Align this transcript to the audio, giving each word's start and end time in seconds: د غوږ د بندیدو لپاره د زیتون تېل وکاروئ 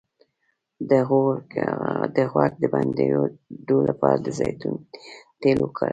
د 2.15 2.21
غوږ 2.31 2.51
د 2.63 2.65
بندیدو 2.73 3.77
لپاره 3.89 4.17
د 4.21 4.27
زیتون 4.37 4.75
تېل 5.41 5.57
وکاروئ 5.61 5.89